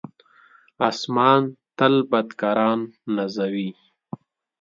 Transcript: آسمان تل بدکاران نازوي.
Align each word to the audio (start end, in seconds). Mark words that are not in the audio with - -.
آسمان 0.89 1.41
تل 1.77 1.93
بدکاران 2.09 2.79
نازوي. 3.15 3.69